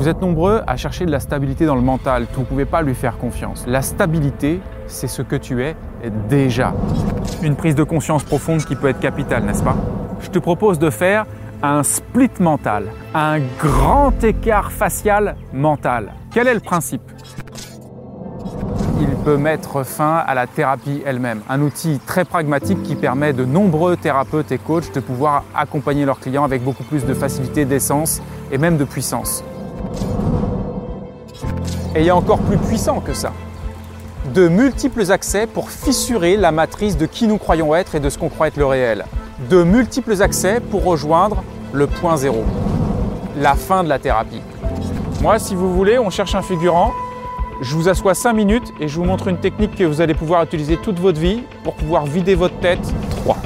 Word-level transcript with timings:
Vous 0.00 0.08
êtes 0.08 0.22
nombreux 0.22 0.62
à 0.66 0.78
chercher 0.78 1.04
de 1.04 1.10
la 1.10 1.20
stabilité 1.20 1.66
dans 1.66 1.74
le 1.74 1.82
mental, 1.82 2.26
vous 2.32 2.40
ne 2.40 2.46
pouvez 2.46 2.64
pas 2.64 2.80
lui 2.80 2.94
faire 2.94 3.18
confiance. 3.18 3.66
La 3.66 3.82
stabilité, 3.82 4.62
c'est 4.86 5.08
ce 5.08 5.20
que 5.20 5.36
tu 5.36 5.62
es 5.62 5.76
déjà. 6.26 6.72
Une 7.42 7.54
prise 7.54 7.74
de 7.74 7.82
conscience 7.82 8.24
profonde 8.24 8.64
qui 8.64 8.76
peut 8.76 8.88
être 8.88 8.98
capitale, 8.98 9.44
n'est-ce 9.44 9.62
pas? 9.62 9.76
Je 10.22 10.30
te 10.30 10.38
propose 10.38 10.78
de 10.78 10.88
faire 10.88 11.26
un 11.62 11.82
split 11.82 12.30
mental, 12.40 12.84
un 13.12 13.40
grand 13.58 14.24
écart 14.24 14.72
facial 14.72 15.36
mental. 15.52 16.14
Quel 16.32 16.48
est 16.48 16.54
le 16.54 16.60
principe? 16.60 17.02
Il 19.02 19.14
peut 19.22 19.36
mettre 19.36 19.82
fin 19.82 20.14
à 20.26 20.34
la 20.34 20.46
thérapie 20.46 21.02
elle-même. 21.04 21.42
Un 21.50 21.60
outil 21.60 22.00
très 22.06 22.24
pragmatique 22.24 22.82
qui 22.84 22.94
permet 22.94 23.34
de 23.34 23.44
nombreux 23.44 23.98
thérapeutes 23.98 24.50
et 24.50 24.56
coachs 24.56 24.94
de 24.94 25.00
pouvoir 25.00 25.44
accompagner 25.54 26.06
leurs 26.06 26.20
clients 26.20 26.44
avec 26.44 26.64
beaucoup 26.64 26.84
plus 26.84 27.04
de 27.04 27.12
facilité, 27.12 27.66
d'essence 27.66 28.22
et 28.50 28.56
même 28.56 28.78
de 28.78 28.84
puissance. 28.84 29.44
Et 31.94 32.00
il 32.00 32.06
y 32.06 32.10
a 32.10 32.16
encore 32.16 32.38
plus 32.38 32.58
puissant 32.58 33.00
que 33.00 33.12
ça. 33.12 33.32
De 34.34 34.48
multiples 34.48 35.10
accès 35.10 35.46
pour 35.46 35.70
fissurer 35.70 36.36
la 36.36 36.52
matrice 36.52 36.96
de 36.96 37.06
qui 37.06 37.26
nous 37.26 37.38
croyons 37.38 37.74
être 37.74 37.94
et 37.94 38.00
de 38.00 38.08
ce 38.10 38.18
qu'on 38.18 38.28
croit 38.28 38.48
être 38.48 38.56
le 38.56 38.66
réel. 38.66 39.04
De 39.48 39.62
multiples 39.64 40.22
accès 40.22 40.60
pour 40.60 40.84
rejoindre 40.84 41.42
le 41.72 41.86
point 41.86 42.16
zéro. 42.16 42.44
La 43.36 43.54
fin 43.54 43.82
de 43.82 43.88
la 43.88 43.98
thérapie. 43.98 44.42
Moi, 45.22 45.38
si 45.38 45.54
vous 45.54 45.74
voulez, 45.74 45.98
on 45.98 46.10
cherche 46.10 46.34
un 46.34 46.42
figurant. 46.42 46.92
Je 47.60 47.74
vous 47.74 47.88
assois 47.88 48.14
5 48.14 48.32
minutes 48.32 48.72
et 48.80 48.88
je 48.88 48.96
vous 48.96 49.04
montre 49.04 49.28
une 49.28 49.36
technique 49.36 49.74
que 49.74 49.84
vous 49.84 50.00
allez 50.00 50.14
pouvoir 50.14 50.42
utiliser 50.42 50.78
toute 50.78 50.98
votre 50.98 51.20
vie 51.20 51.42
pour 51.62 51.74
pouvoir 51.74 52.06
vider 52.06 52.34
votre 52.34 52.58
tête. 52.60 52.80
3, 53.22 53.36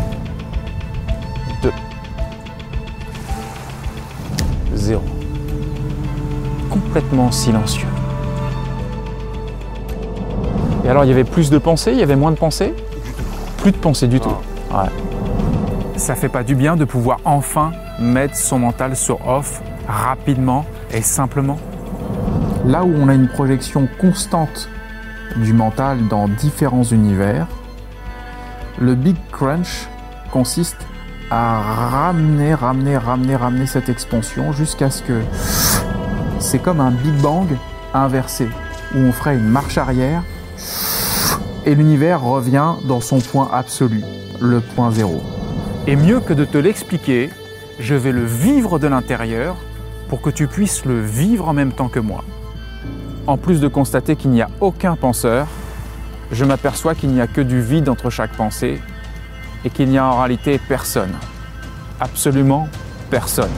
2, 1.62 1.72
0. 4.74 5.02
Complètement 6.94 7.32
silencieux. 7.32 7.88
Et 10.84 10.88
alors, 10.88 11.04
il 11.04 11.08
y 11.08 11.12
avait 11.12 11.24
plus 11.24 11.50
de 11.50 11.58
pensées, 11.58 11.90
il 11.90 11.98
y 11.98 12.04
avait 12.04 12.14
moins 12.14 12.30
de 12.30 12.36
pensées? 12.36 12.72
Plus 13.56 13.72
de 13.72 13.76
pensées 13.76 14.06
du 14.06 14.20
tout. 14.20 14.36
Ouais. 14.70 14.88
Ça 15.96 16.14
fait 16.14 16.28
pas 16.28 16.44
du 16.44 16.54
bien 16.54 16.76
de 16.76 16.84
pouvoir 16.84 17.18
enfin 17.24 17.72
mettre 17.98 18.36
son 18.36 18.60
mental 18.60 18.94
sur 18.94 19.26
off 19.26 19.60
rapidement 19.88 20.66
et 20.92 21.02
simplement? 21.02 21.58
Là 22.64 22.84
où 22.84 22.94
on 22.96 23.08
a 23.08 23.14
une 23.14 23.26
projection 23.26 23.88
constante 24.00 24.68
du 25.34 25.52
mental 25.52 26.06
dans 26.06 26.28
différents 26.28 26.84
univers, 26.84 27.48
le 28.78 28.94
Big 28.94 29.16
Crunch 29.32 29.88
consiste 30.30 30.78
à 31.28 31.60
ramener, 31.60 32.54
ramener, 32.54 32.96
ramener, 32.96 33.34
ramener 33.34 33.66
cette 33.66 33.88
expansion 33.88 34.52
jusqu'à 34.52 34.90
ce 34.90 35.02
que 35.02 35.22
c'est 36.54 36.60
comme 36.60 36.78
un 36.78 36.92
Big 36.92 37.14
Bang 37.14 37.48
inversé, 37.94 38.48
où 38.94 38.98
on 38.98 39.10
ferait 39.10 39.34
une 39.34 39.48
marche 39.48 39.76
arrière 39.76 40.22
et 41.66 41.74
l'univers 41.74 42.22
revient 42.22 42.74
dans 42.84 43.00
son 43.00 43.18
point 43.18 43.50
absolu, 43.52 44.04
le 44.40 44.60
point 44.60 44.92
zéro. 44.92 45.20
Et 45.88 45.96
mieux 45.96 46.20
que 46.20 46.32
de 46.32 46.44
te 46.44 46.56
l'expliquer, 46.56 47.30
je 47.80 47.96
vais 47.96 48.12
le 48.12 48.24
vivre 48.24 48.78
de 48.78 48.86
l'intérieur 48.86 49.56
pour 50.08 50.20
que 50.20 50.30
tu 50.30 50.46
puisses 50.46 50.84
le 50.84 51.00
vivre 51.00 51.48
en 51.48 51.54
même 51.54 51.72
temps 51.72 51.88
que 51.88 51.98
moi. 51.98 52.22
En 53.26 53.36
plus 53.36 53.60
de 53.60 53.66
constater 53.66 54.14
qu'il 54.14 54.30
n'y 54.30 54.40
a 54.40 54.48
aucun 54.60 54.94
penseur, 54.94 55.48
je 56.30 56.44
m'aperçois 56.44 56.94
qu'il 56.94 57.10
n'y 57.10 57.20
a 57.20 57.26
que 57.26 57.40
du 57.40 57.60
vide 57.60 57.88
entre 57.88 58.10
chaque 58.10 58.36
pensée 58.36 58.80
et 59.64 59.70
qu'il 59.70 59.88
n'y 59.88 59.98
a 59.98 60.06
en 60.06 60.18
réalité 60.18 60.60
personne. 60.68 61.14
Absolument 61.98 62.68
personne. 63.10 63.50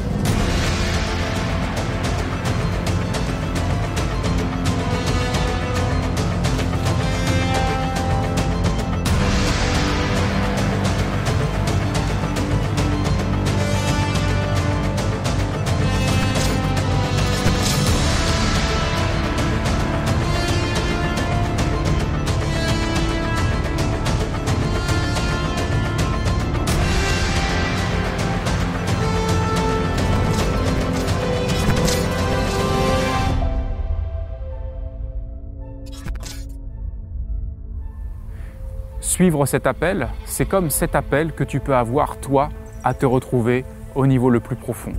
Suivre 39.06 39.46
cet 39.46 39.68
appel, 39.68 40.08
c'est 40.24 40.46
comme 40.46 40.68
cet 40.68 40.96
appel 40.96 41.32
que 41.32 41.44
tu 41.44 41.60
peux 41.60 41.76
avoir 41.76 42.18
toi 42.18 42.48
à 42.82 42.92
te 42.92 43.06
retrouver 43.06 43.64
au 43.94 44.04
niveau 44.04 44.30
le 44.30 44.40
plus 44.40 44.56
profond. 44.56 44.92